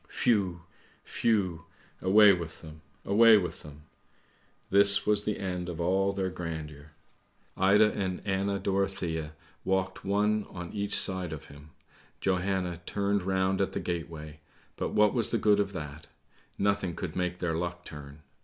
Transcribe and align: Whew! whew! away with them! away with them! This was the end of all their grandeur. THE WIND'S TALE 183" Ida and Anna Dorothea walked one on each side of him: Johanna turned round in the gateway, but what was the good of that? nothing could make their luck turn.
Whew! 0.23 0.63
whew! 1.03 1.65
away 2.01 2.33
with 2.33 2.63
them! 2.63 2.81
away 3.05 3.37
with 3.37 3.61
them! 3.61 3.83
This 4.71 5.05
was 5.05 5.25
the 5.25 5.37
end 5.37 5.69
of 5.69 5.79
all 5.79 6.11
their 6.11 6.31
grandeur. 6.31 6.93
THE 7.55 7.61
WIND'S 7.61 7.77
TALE 7.81 7.89
183" 7.89 8.03
Ida 8.03 8.03
and 8.03 8.27
Anna 8.49 8.59
Dorothea 8.59 9.35
walked 9.63 10.03
one 10.03 10.47
on 10.49 10.73
each 10.73 10.95
side 10.95 11.31
of 11.31 11.45
him: 11.53 11.69
Johanna 12.19 12.77
turned 12.87 13.21
round 13.21 13.61
in 13.61 13.69
the 13.69 13.79
gateway, 13.79 14.39
but 14.75 14.89
what 14.93 15.13
was 15.13 15.29
the 15.29 15.37
good 15.37 15.59
of 15.59 15.71
that? 15.73 16.07
nothing 16.57 16.95
could 16.95 17.15
make 17.15 17.37
their 17.37 17.53
luck 17.53 17.85
turn. 17.85 18.23